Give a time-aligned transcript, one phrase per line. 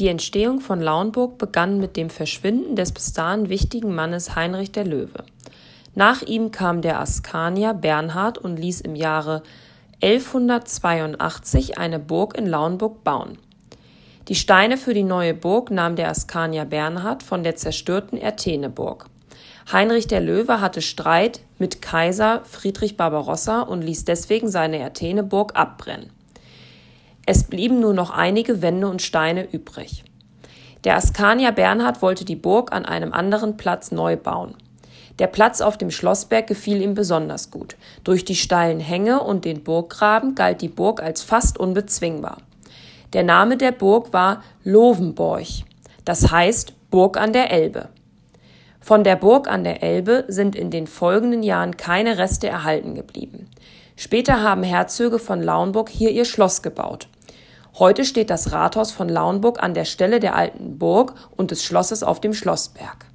[0.00, 4.84] Die Entstehung von Lauenburg begann mit dem Verschwinden des bis dahin wichtigen Mannes Heinrich der
[4.84, 5.24] Löwe.
[5.94, 9.44] Nach ihm kam der Askanier Bernhard und ließ im Jahre
[10.02, 13.38] 1182 eine Burg in Lauenburg bauen.
[14.26, 19.06] Die Steine für die neue Burg nahm der Askanier Bernhard von der zerstörten Ertheneburg.
[19.70, 26.10] Heinrich der Löwe hatte Streit mit Kaiser Friedrich Barbarossa und ließ deswegen seine Ertheneburg abbrennen.
[27.26, 30.04] Es blieben nur noch einige Wände und Steine übrig.
[30.84, 34.54] Der Askanier Bernhard wollte die Burg an einem anderen Platz neu bauen.
[35.18, 37.76] Der Platz auf dem Schlossberg gefiel ihm besonders gut.
[38.02, 42.38] Durch die steilen Hänge und den Burggraben galt die Burg als fast unbezwingbar.
[43.12, 45.46] Der Name der Burg war Lovenborg,
[46.04, 47.88] das heißt Burg an der Elbe.
[48.80, 53.48] Von der Burg an der Elbe sind in den folgenden Jahren keine Reste erhalten geblieben.
[53.96, 57.08] Später haben Herzöge von Lauenburg hier ihr Schloss gebaut.
[57.76, 62.04] Heute steht das Rathaus von Lauenburg an der Stelle der alten Burg und des Schlosses
[62.04, 63.06] auf dem Schlossberg.